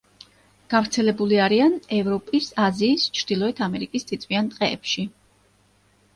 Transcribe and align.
გავრცელებული 0.73 1.37
არიან 1.47 1.75
ევროპის, 1.97 2.47
აზიის, 2.69 3.07
ჩრდილოეთ 3.21 3.63
ამერიკის 3.67 4.09
წიწვიან 4.13 4.53
ტყეებში. 4.57 5.07